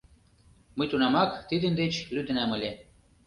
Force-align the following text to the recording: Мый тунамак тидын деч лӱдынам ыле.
Мый 0.77 0.87
тунамак 0.89 1.31
тидын 1.49 1.73
деч 1.81 1.93
лӱдынам 2.13 2.49
ыле. 2.57 2.71